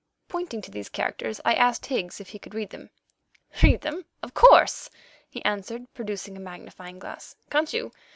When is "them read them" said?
2.71-4.05